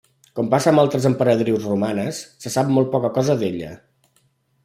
[0.37, 3.71] Com passa amb altres emperadrius romanes, se sap molt poca cosa d'ella.